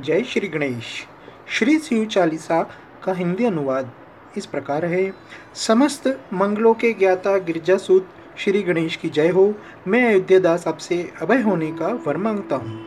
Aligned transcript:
जय 0.00 0.22
श्री 0.22 0.48
गणेश। 0.48 1.06
श्री 1.48 1.78
शिव 1.78 2.04
चालीसा 2.04 2.70
का 3.04 3.12
हिंदी 3.12 3.44
अनुवाद 3.44 3.90
इस 4.36 4.46
प्रकार 4.46 4.84
है। 4.84 5.14
समस्त 5.54 6.20
मंगलों 6.32 6.74
के 6.74 6.92
ज्ञाता 6.92 7.38
गिरजासूत, 7.38 8.08
श्री 8.38 8.62
गणेश 8.62 8.96
की 8.96 9.08
जय 9.08 9.28
हो। 9.28 9.54
मैं 9.88 10.06
अयोध्या 10.06 10.38
दास 10.38 10.68
आपसे 10.68 11.12
अभय 11.22 11.40
होने 11.40 11.72
का 11.72 11.88
वर 12.06 12.16
माँगता 12.16 12.56
हूँ। 12.56 12.78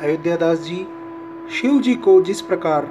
अयोध्या 0.00 0.36
दास 0.36 0.58
जी, 0.58 0.86
शिव 1.60 1.80
जी 1.80 1.94
को 1.94 2.22
जिस 2.22 2.40
प्रकार 2.40 2.88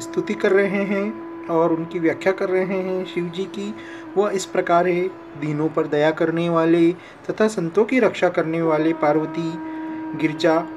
स्तुति 0.00 0.34
कर 0.34 0.52
रहे 0.52 0.82
हैं 0.84 1.46
और 1.46 1.72
उनकी 1.72 1.98
व्याख्या 1.98 2.32
कर 2.32 2.48
रहे 2.48 2.78
हैं 2.82 3.04
शिव 3.04 3.24
जी 3.24 3.44
की, 3.44 3.74
वह 4.16 4.30
इस 4.30 4.44
प्रकार 4.44 4.86
है। 4.86 5.08
दीनों 5.40 5.68
पर 5.68 5.86
दया 5.86 6.10
करने 6.10 6.48
वाले 6.48 6.92
तथा 6.92 7.48
संतों 7.48 7.84
की 7.84 7.98
रक्षा 7.98 8.28
करने 8.28 8.62
वाले 8.62 8.92
पार्वती, 8.92 9.52
गिरजा 10.18 10.68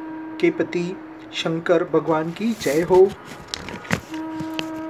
के 0.42 0.50
पति 0.52 0.98
शंकर 1.34 1.84
भगवान 1.84 2.32
की 2.32 2.52
जय 2.62 2.82
हो। 2.82 3.08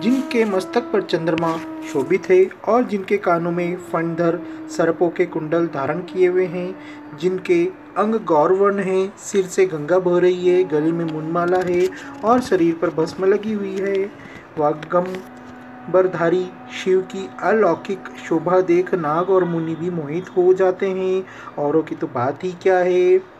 जिनके 0.01 0.43
मस्तक 0.45 0.81
पर 0.81 1.01
चंद्रमा 1.01 1.57
शोभित 1.93 2.29
है 2.29 2.45
और 2.67 2.83
जिनके 2.83 3.17
कानों 3.17 3.51
में 3.51 3.77
फणधर 3.77 4.39
सर्पों 4.77 5.09
के 5.09 5.25
कुंडल 5.25 5.65
धारण 5.67 5.99
किए 6.01 6.27
हुए 6.27 6.45
हैं, 6.45 6.75
जिनके 7.17 7.63
अंग 7.97 8.15
गौरवर्ण 8.15 8.79
है, 8.79 9.07
सिर 9.17 9.45
से 9.45 9.65
गंगा 9.65 9.99
बह 9.99 10.19
रही 10.19 10.49
है, 10.49 10.63
गले 10.63 10.91
में 10.91 11.05
मुनमाला 11.05 11.57
है 11.57 11.89
और 12.23 12.41
शरीर 12.41 12.75
पर 12.81 12.89
भस्म 12.89 13.25
लगी 13.25 13.53
हुई 13.53 13.75
है। 13.75 14.11
वागम 14.57 15.05
बरधारी 15.91 16.45
शिव 16.83 17.01
की 17.01 17.29
अलौकिक 17.39 17.99
शोभा 18.27 18.61
देख 18.61 18.93
नाग 18.93 19.29
और 19.29 19.43
मुनि 19.43 19.75
भी 19.75 19.89
मोहित 19.89 20.29
हो 20.37 20.53
जाते 20.53 20.89
हैं। 20.89 21.23
औरों 21.57 21.83
की 21.83 21.95
तो 21.95 22.07
बात 22.07 22.43
ही 22.43 22.51
क्या 22.51 22.77
है? 22.77 23.38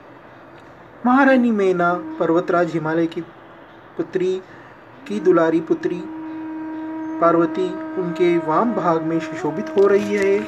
महारानी 1.05 1.51
मेना 1.51 1.93
पर्वतराज 2.19 2.71
हिमालय 2.73 3.05
की 3.07 3.21
पुत्री, 3.97 4.41
की 5.07 5.19
दुलारी 5.19 5.59
पुत्री, 5.59 6.01
पार्वती 7.21 7.67
उनके 8.01 8.37
वाम 8.37 8.73
भाग 8.73 9.01
में 9.01 9.19
सुशोभित 9.19 9.69
हो 9.77 9.87
रही 9.87 10.15
है, 10.15 10.39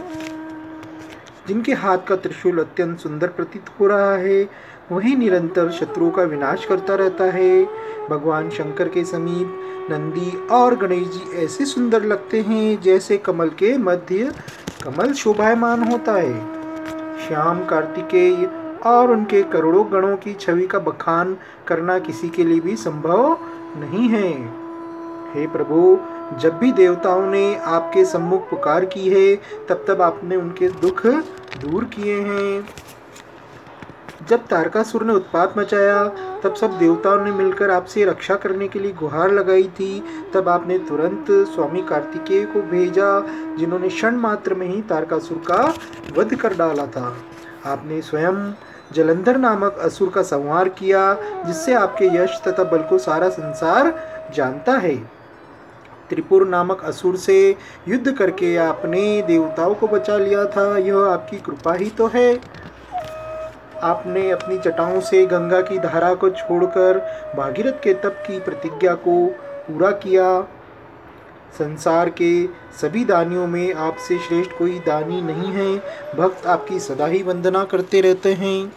जिनके 1.48 1.74
हाथ 1.74 1.98
का 2.08 2.16
त्रिशूल 2.16 2.60
अत्यंत 2.60 3.00
सुंदर 3.00 3.28
प्रतीत 3.28 3.66
हो 3.80 3.88
रहा 3.88 4.16
है, 4.16 4.50
वही 4.92 5.16
निरंतर 5.16 5.72
शत्रुओं 5.72 6.12
का 6.12 6.24
विनाश 6.24 6.66
करता 6.66 6.96
रहता 6.96 7.24
है। 7.24 7.64
भगवान 8.10 8.50
शंकर 8.50 8.88
के 8.88 9.04
समीप 9.04 9.88
नंदी 9.92 10.48
और 10.48 10.76
गणेश 10.76 11.08
जी 11.08 11.38
ऐसे 11.38 11.66
सुंदर 11.66 12.04
लगते 12.04 12.42
हैं, 12.42 12.82
जैसे 12.82 13.18
कमल 13.18 13.50
के 13.50 13.78
मध्य 13.78 14.34
कमल 14.84 15.14
शोभायमान 15.14 15.84
होता 15.84 16.14
है। 16.14 16.40
श्याम 17.28 17.66
कार्तिकेय 17.66 18.61
और 18.86 19.12
उनके 19.12 19.44
करोड़ों 19.44 19.92
गणों 19.92 20.18
की 20.18 20.34
छवि 20.34 20.68
का 20.68 20.80
बखान 20.80 21.38
करना 21.68 22.00
किसी 22.00 22.30
के 22.30 22.44
लिए 22.44 22.60
भी 22.60 22.76
संभव 22.76 23.38
नहीं 23.78 24.10
है। 24.10 24.62
हे 25.34 25.48
प्रभु, 25.48 26.00
जब 26.38 26.58
भी 26.58 26.72
देवताओं 26.72 27.28
ने 27.28 27.56
आपके 27.56 28.06
सम्मुख 28.06 28.50
पुकार 28.50 28.86
की 28.86 29.10
है, 29.10 29.36
तब 29.70 29.86
तब 29.88 30.02
आपने 30.02 30.36
उनके 30.36 30.70
दुख 30.70 31.06
दूर 31.62 31.84
किए 31.84 32.22
हैं। 32.22 32.70
जब 34.30 34.46
तारकासुर 34.46 35.04
ने 35.04 35.14
उत्पात 35.14 35.58
मचाया, 35.58 36.08
तब 36.44 36.54
सब 36.54 36.78
देवताओं 36.78 37.26
ने 37.26 37.32
मिलकर 37.32 37.70
आपसे 37.70 38.06
रक्षा 38.06 38.36
करने 38.36 38.68
के 38.68 38.80
लिए 38.80 38.92
गुहार 38.92 39.32
लगाई 39.32 39.64
थी। 39.64 40.04
तब 40.34 40.50
आपने 40.50 40.80
तुरंत 40.80 41.26
स्वामी 41.32 41.82
कार्तिकेय 41.82 42.46
को 42.46 42.62
भेजा, 42.62 43.20
जिन्होंने 43.56 43.90
क्षण 43.90 44.16
मात्र 44.16 44.54
में 44.54 44.68
ही 44.68 44.82
तारकासुर 44.82 45.38
का 45.38 45.74
वध 46.18 46.36
कर 46.36 46.54
डाला 46.54 46.86
था। 46.86 47.18
आपने 47.66 48.02
स्वयं 48.02 48.52
जलंधर 48.96 49.38
नामक 49.38 49.78
असुर 49.80 50.10
का 50.10 50.22
संहार 50.22 50.70
किया, 50.70 51.14
जिससे 51.46 51.74
आपके 51.74 52.06
यश 52.06 52.42
तथा 52.48 52.64
बल 52.64 52.82
को 52.82 52.98
सारा 52.98 53.30
संसार 53.30 53.94
जानता 54.36 54.72
है। 54.72 54.96
त्रिपुर 56.10 56.48
नामक 56.48 56.84
असुर 56.86 57.18
से 57.18 57.56
युद्ध 57.88 58.12
करके 58.12 58.56
आपने 58.58 59.22
देवताओं 59.22 59.74
को 59.74 59.88
बचा 59.88 60.18
लिया 60.18 60.46
था, 60.46 60.78
यह 60.78 60.98
आपकी 60.98 61.38
कृपा 61.38 61.74
ही 61.74 61.90
तो 61.90 62.08
है। 62.08 62.40
आपने 63.84 64.30
अपनी 64.32 64.58
चटाओं 64.58 65.00
से 65.02 65.26
गंगा 65.26 65.62
की 65.62 65.78
धारा 65.80 66.14
को 66.14 66.30
छोड़कर 66.30 66.98
भागीरथ 67.38 67.84
के 67.84 67.94
तप 67.94 68.24
की 68.28 68.40
प्रतिज्ञा 68.40 68.94
को 68.96 69.26
पूरा 69.68 69.92
किया। 69.92 70.48
संसार 71.58 72.10
के 72.10 72.48
सभी 72.82 73.06
दानियों 73.06 73.48
में 73.48 73.74
आपसे 73.74 74.18
श्रेष्ठ 74.18 74.52
कोई 74.52 74.80
दानी 74.80 75.22
नहीं 75.22 75.52
है। 75.52 75.78
भक्त 76.18 76.46
आपकी 76.46 76.80
सदा 76.80 77.06
ही 77.06 77.24
वंदना 77.24 77.64
करते 77.64 78.02
रहते 78.02 78.34
हैं। 78.34 78.74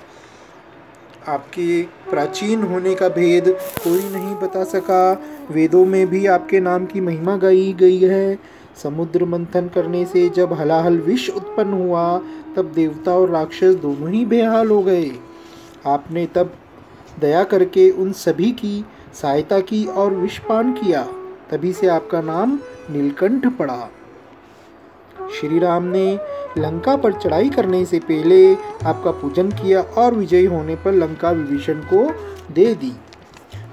आपके 1.28 1.82
प्राचीन 1.82 2.62
होने 2.62 2.94
का 2.94 3.08
भेद 3.08 3.48
कोई 3.84 4.00
नहीं 4.00 4.34
बता 4.34 4.64
सका। 4.64 5.22
वेदों 5.50 5.86
में 5.86 6.06
भी 6.06 6.26
आपके 6.26 6.60
नाम 6.60 6.86
की 6.86 7.00
महिमा 7.00 7.36
गाई 7.36 7.72
गई 7.72 7.98
है। 7.98 8.38
समुद्र 8.82 9.24
मंथन 9.24 9.68
करने 9.68 10.04
से 10.04 10.28
जब 10.28 10.52
हलाहल 10.52 10.98
विष 10.98 11.30
उत्पन्न 11.30 11.72
हुआ, 11.72 12.18
तब 12.56 12.72
देवता 12.74 13.14
और 13.14 13.30
राक्षस 13.30 13.74
दोनों 13.74 14.10
ही 14.10 14.24
बेहाल 14.26 14.70
हो 14.70 14.82
गए। 14.82 15.10
आपने 15.86 16.26
तब 16.26 16.54
दया 17.20 17.44
करके 17.44 17.91
उन 17.91 18.12
सभी 18.12 18.50
की 18.52 18.84
सहायता 19.22 19.60
की 19.60 19.86
और 19.86 20.14
विषपान 20.14 20.72
किया। 20.72 21.08
तभी 21.54 21.72
से 21.72 21.87
आपका 21.87 22.20
नाम 22.20 22.59
नीलकंठ 22.91 23.47
पड़ा। 23.56 23.88
श्री 25.34 25.59
राम 25.59 25.82
ने 25.87 26.06
लंका 26.59 26.94
पर 26.97 27.12
चढ़ाई 27.12 27.50
करने 27.50 27.84
से 27.84 27.98
पहले 27.98 28.38
आपका 28.84 29.10
पूजन 29.10 29.50
किया 29.50 29.81
और 29.81 30.15
विजयी 30.15 30.47
होने 30.47 30.75
पर 30.76 30.92
लंका 30.92 31.31
विभीषण 31.31 31.81
को 31.92 32.06
दे 32.54 32.65
दी। 32.75 32.91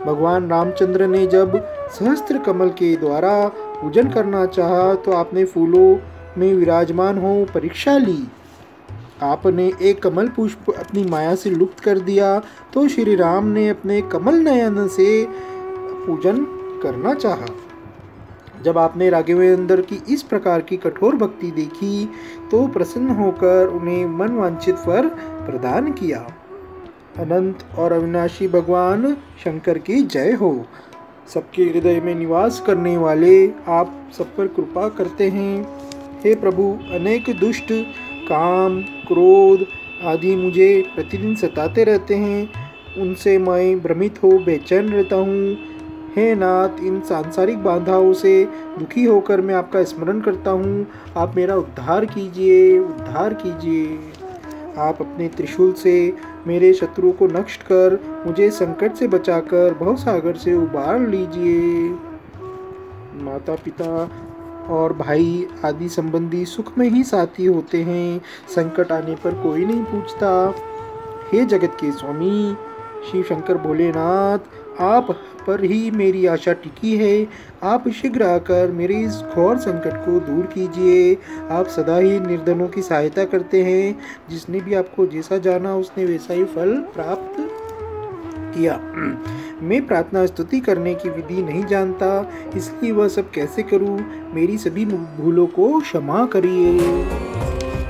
भगवान 0.06 0.50
रामचंद्र 0.50 1.08
ने 1.08 1.25
जब 1.28 1.58
सहस्त्र 1.90 2.38
कमल 2.38 2.69
के 2.69 2.96
द्वारा 2.96 3.34
पूजन 3.47 4.12
करना 4.12 4.46
चाहा 4.48 4.94
तो 4.96 5.12
आपने 5.12 5.46
फूलों 5.46 5.88
में 6.38 6.53
विराजमान 6.53 7.18
हो 7.18 7.34
परीक्षा 7.53 7.98
ली। 7.98 8.18
आपने 9.24 9.72
एक 9.81 10.02
कमल 10.03 10.28
पुष्प 10.28 10.69
अपनी 10.69 11.03
माया 11.06 11.34
से 11.36 11.50
लुप्त 11.50 11.80
कर 11.80 12.00
दिया 12.02 12.38
तो 12.74 12.88
श्री 12.88 13.16
राम 13.16 13.48
ने 13.48 13.68
अपने 13.69 14.02
कमल 14.13 14.40
नयन 14.40 14.88
से 14.90 15.25
पूजन 16.06 16.46
करना 16.84 17.13
चाहा। 17.13 17.46
जब 18.66 18.78
आपने 18.78 19.10
राघवेंद्र 19.10 19.82
की 19.82 20.02
इस 20.10 20.22
प्रकार 20.24 20.62
की 20.62 20.78
कठोर 20.78 21.16
भक्ति 21.16 21.52
देखी 21.52 22.06
तो 22.52 22.68
प्रसन्न 22.68 23.10
होकर 23.10 23.68
उन्हें 23.68 24.06
मन 24.08 24.32
वांछित 24.32 24.76
फल 24.76 25.10
प्रदान 25.46 25.92
किया। 25.92 26.20
अनंत 27.18 27.66
और 27.80 27.94
अविनाशी 27.94 28.48
भगवान 28.48 29.14
शंकर 29.44 29.78
की 29.78 30.02
जय 30.04 30.32
हो। 30.32 30.54
सबके 31.34 31.64
हृदय 31.64 32.00
में 32.00 32.14
निवास 32.16 32.64
करने 32.68 32.96
वाले 32.98 33.48
आप 33.70 34.12
सब 34.18 34.36
पर 34.36 34.48
कृपा 34.48 34.88
करते 34.90 35.30
हैं। 35.30 35.64
हे 36.26 36.36
प्रभु, 36.36 36.64
अनेक 36.94 37.30
दुष्ट, 37.40 37.72
काम, 38.28 38.82
क्रोध 39.08 39.66
आदि 40.04 40.36
मुझे 40.36 40.84
प्रतिदिन 40.96 41.36
सताते 41.36 41.84
रहते 41.84 42.16
हैं। 42.16 42.50
उनसे 42.98 43.38
मैं 43.38 43.80
भ्रमित 43.82 44.24
हो 44.24 44.32
बेचैन 44.40 44.90
रहता 44.90 45.16
हूँ। 45.16 45.58
हे 46.16 46.36
नाथ, 46.36 46.80
इन 46.80 47.02
सांसारिक 47.02 47.64
बाधाओं 47.64 48.14
से 48.14 48.46
दुखी 48.80 49.04
होकर 49.06 49.42
मैं 49.42 49.56
आपका 49.56 49.84
स्मरण 49.84 50.22
करता 50.22 50.52
हूँ। 50.52 50.88
आप 51.18 51.36
मेरा 51.36 51.56
उद्धार 51.56 52.06
कीजिए 52.06 52.80
उद्धार 52.80 53.34
कीजिए। 53.34 54.00
आप 54.78 55.02
अपने 55.02 55.28
त्रिशूल 55.28 55.72
से 55.74 56.14
मेरे 56.48 56.74
शत्रु 56.74 57.12
को 57.12 57.28
नष्ट 57.28 57.62
कर, 57.62 58.24
मुझे 58.28 58.50
संकट 58.52 58.94
से 58.94 59.08
बचाकर, 59.08 59.74
भवसागर 59.74 60.36
से 60.36 60.54
उबार 60.54 61.00
लीजिए। 61.00 61.90
माता 63.24 63.56
पिता 63.56 64.10
और 64.70 64.94
भाई 64.94 65.48
आदि 65.66 65.90
संबंधी 65.90 66.46
सुख 66.46 66.78
में 66.78 66.90
ही 66.90 67.04
साथी 67.04 67.46
होते 67.46 67.82
हैं। 67.82 68.22
संकट 68.56 68.92
आने 68.92 69.16
पर 69.16 69.34
कोई 69.34 69.66
नहीं 69.66 69.84
पूछता। 69.84 70.54
हे 71.34 71.46
जगत 71.46 71.78
के 71.82 71.92
स्वामी 71.92 72.56
शिव 73.12 73.24
शंकर 73.24 73.58
भोलेनाथ 73.58 74.40
आप 74.80 75.12
पर 75.48 75.63
ही 75.63 75.92
मेरी 75.92 76.25
आशा 76.25 76.54
टिकी 76.54 76.95
है। 76.98 77.28
आप 77.63 77.90
शीघ्र 77.90 78.24
आकर 78.24 78.72
मेरे 78.72 78.95
इस 78.95 79.22
घोर 79.36 79.57
संकट 79.57 80.06
को 80.06 80.19
दूर 80.19 80.45
कीजिए। 80.45 81.18
आप 81.51 81.68
सदा 81.68 81.98
ही 81.98 82.19
निर्धनों 82.19 82.68
की 82.68 82.81
सहायता 82.81 83.25
करते 83.25 83.63
हैं। 83.63 84.00
जिसने 84.30 84.60
भी 84.60 84.74
आपको 84.74 85.06
जैसा 85.06 85.38
जाना, 85.38 85.75
उसने 85.75 86.06
वैसा 86.06 86.34
ही 86.34 86.44
फल 86.44 86.74
प्राप्त 86.75 87.36
किया। 88.57 88.80
मैं 89.62 89.88
प्रार्थना 89.88 90.25
स्तुति 90.25 90.60
करने 90.60 90.95
की 90.95 91.10
विधि 91.10 91.42
नहीं 91.42 91.66
जानता, 91.66 92.31
इसलिए 92.56 92.92
वह 92.92 93.07
सब 93.07 93.31
कैसे 93.31 93.63
करूँ? 93.63 94.00
मेरी 94.34 94.57
सभी 94.57 94.86
भूलों 94.86 95.48
को 95.48 95.80
क्षमा 95.80 96.25
करिए। 96.25 96.80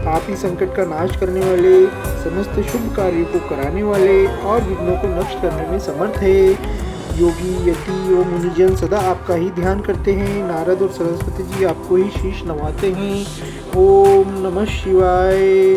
ही 0.08 0.36
संकट 0.36 0.76
का 0.76 0.86
नाश 0.86 1.16
करने 1.16 1.40
वाले, 1.40 1.86
समस्त 2.24 2.72
शुभ 2.72 2.96
कार्यों 2.96 3.26
को 3.26 3.40
कराने 3.40 3.84
वाले 3.84 4.28
और 4.28 4.62
विघ्नों 4.62 4.96
को 4.96 5.22
नष्ट 5.22 5.42
करने 5.42 5.68
में 5.70 5.80
समर्थ 5.80 6.18
है। 6.18 6.48
योगी, 7.22 7.70
यति, 7.70 8.16
और 8.16 8.26
मुनिजन 8.26 8.76
सदा 8.76 9.00
आपका 9.00 9.36
ही 9.36 9.50
ध्यान 9.50 9.82
करते 9.82 10.14
हैं। 10.14 10.48
नारद 10.48 10.82
और 10.82 10.90
सरस्वती 10.90 11.44
जी 11.44 11.66
आपको 11.66 11.96
ही 11.96 12.10
शीश 12.10 12.44
नवाते 12.46 12.92
हैं। 12.92 13.26
ओम 13.78 14.48
नमः 14.48 14.66
शिवाय। 14.66 15.76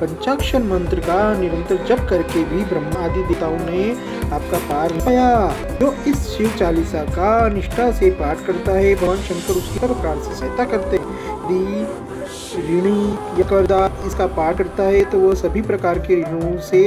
पंचाक्षर 0.00 0.62
मंत्र 0.62 1.00
का 1.00 1.40
निरंतर 1.40 1.76
जप 1.76 2.06
करके 2.10 2.44
भी 2.44 2.64
ब्रह्मा 2.64 3.04
आदि 3.04 3.22
देवताओं 3.22 3.58
ने 3.58 3.92
आपका 4.32 4.58
पार 4.58 4.92
पाया। 4.92 5.54
जो 5.80 5.94
इस 6.08 6.16
शिव 6.16 6.52
चालीसा 6.58 7.02
का 7.02 7.48
निष्ठा 7.48 7.90
से 7.90 8.10
पाठ 8.10 8.46
करता 8.46 8.72
है, 8.72 8.94
भगवान 8.94 9.16
शंकर 9.16 9.54
उसकी 9.54 9.78
प्रकार 9.78 10.18
से 10.18 10.34
सहायता 10.34 10.64
करते 10.64 10.96
हैं। 10.96 12.09
ऋणी 12.58 13.40
या 13.40 13.48
कर्जदार 13.48 14.06
इसका 14.06 14.26
पाठ 14.36 14.58
करता 14.58 14.82
है 14.84 15.02
तो 15.04 15.18
वह 15.18 15.34
सभी 15.34 15.62
प्रकार 15.62 15.98
के 15.98 16.16
ऋणों 16.16 16.56
से 16.60 16.82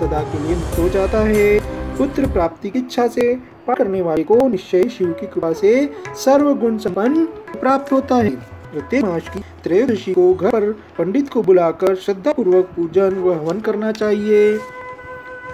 सदा 0.00 0.22
के 0.22 0.42
लिए 0.42 0.56
मुक्त 0.56 0.78
हो 0.78 0.88
जाता 0.88 1.18
है। 1.20 1.58
पुत्र 1.98 2.26
प्राप्ति 2.26 2.70
की 2.70 2.78
इच्छा 2.78 3.06
से 3.08 3.34
पाठ 3.66 3.78
करने 3.78 4.02
वाले 4.02 4.24
को 4.24 4.36
निश्चय 4.48 4.88
शिव 4.88 5.12
की 5.12 5.26
कृपा 5.26 5.52
से 5.52 5.88
सर्व 6.24 6.52
गुण 6.54 6.76
संपन्न 6.78 7.24
प्राप्त 7.60 7.92
होता 7.92 8.16
है। 8.16 8.30
प्रत्येक 8.72 9.04
मास 9.04 9.28
की 9.28 9.40
त्रयोदशी 9.64 10.12
को 10.12 10.32
घर 10.34 10.50
पर 10.50 10.70
पंडित 10.98 11.28
को 11.28 11.42
बुलाकर 11.42 11.94
श्रद्धा 11.96 12.32
पूर्वक 12.32 12.70
पूजन 12.76 13.18
व 13.18 13.32
हवन 13.32 13.60
करना 13.60 13.92
चाहिए। 13.92 14.52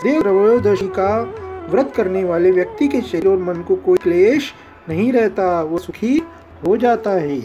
देव 0.05 0.23
त्रयोदशी 0.23 0.87
का 0.99 1.21
व्रत 1.71 1.93
करने 1.97 2.25
वाले 2.25 2.51
व्यक्ति 2.51 2.89
के 2.89 3.01
शरीर 3.01 3.29
और 3.29 3.39
मन 3.39 3.63
को 3.69 3.75
कोई 3.77 3.99
क्लेश 3.99 4.53
नहीं 4.89 5.13
रहता, 5.13 5.63
वो 5.63 5.79
सुखी 5.79 6.23
हो 6.67 6.77
जाता 6.77 7.11
है। 7.11 7.41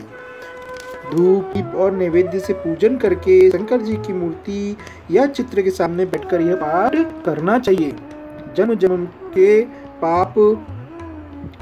धूप, 1.12 1.52
दीप 1.54 1.76
और 1.76 1.92
नैवेद्य 1.92 2.40
से 2.40 2.54
पूजन 2.54 2.98
करके 2.98 3.50
शंकर 3.52 3.82
जी 3.82 3.96
की 3.98 4.14
मूर्ति 4.14 4.76
या 5.12 5.26
चित्र 5.26 5.62
के 5.62 5.72
सामने 5.72 6.06
बैठकर 6.06 6.42
यह 6.42 6.56
पाठ 6.56 6.96
करना 7.26 7.58
चाहिए। 7.60 7.94
जन्म 8.58 8.74
जन्म 8.76 9.06
के 9.34 9.62
पाप 10.02 10.34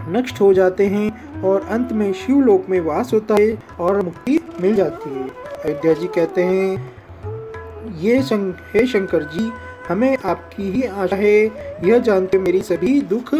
नष्ट 0.09 0.41
हो 0.41 0.53
जाते 0.53 0.85
हैं 0.85 1.41
और 1.41 1.61
अंत 1.61 1.91
में 1.91 2.11
शिव 2.13 2.39
लोक 2.39 2.69
में 2.69 2.79
वास 2.79 3.13
होता 3.13 3.35
है 3.35 3.57
और 3.79 4.01
मुक्ति 4.01 4.39
मिल 4.61 4.75
जाती 4.75 5.09
है। 5.09 5.27
अयोध्या 5.65 5.93
जी 5.93 6.07
कहते 6.07 6.43
हैं, 6.43 6.93
ये 7.97 8.17
हे 8.73 8.85
शंकर 8.87 9.23
जी, 9.33 9.51
हमें 9.87 10.17
आपकी 10.25 10.69
ही 10.71 10.83
आशा 10.83 11.15
है। 11.15 11.45
यह 11.85 11.97
जानते 11.99 12.37
मेरी 12.39 12.61
सभी 12.61 12.99
दुख 13.03 13.33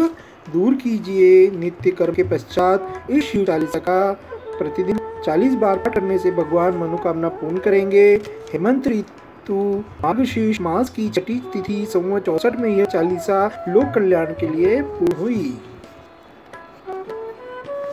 दूर 0.52 0.74
कीजिए। 0.74 1.50
नित्य 1.50 1.90
कर्म 1.90 2.14
के 2.14 2.24
पश्चात 2.24 3.10
इस 3.10 3.24
शिव 3.24 3.44
चालीसा 3.44 3.78
का 3.78 4.12
प्रतिदिन 4.58 4.98
40 5.26 5.54
बार 5.54 5.78
करने 5.78 6.18
से 6.18 6.30
भगवान 6.30 6.76
मनोकामना 6.76 7.28
पूर्ण 7.28 7.58
करेंगे। 7.58 8.14
हेमंत 8.52 8.88
ऋतु 8.88 9.84
मार्गशीर्ष 10.02 10.60
मास 10.60 10.90
की 10.90 11.08
छठी 11.08 11.40
तिथि 11.52 11.86
समूह 11.86 12.18
चौसठ 12.18 12.56
में 12.56 12.68
यह 12.70 12.84
चालीसा 12.84 13.64
लोक 13.68 13.94
कल्याण 13.94 14.26
के 14.26 14.48
लिए 14.48 14.82
पूर्ण 14.82 15.16
हुई। 15.16 15.58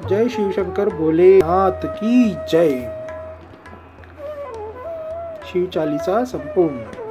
जय 0.10 0.30
शिव 0.30 0.52
शंकर 0.52 0.90
भोलेनाथ 0.90 1.86
की 1.86 2.36
जय। 2.52 2.70
शिव 5.52 5.66
चालीसा 5.74 6.24
संपूर्ण। 6.24 7.03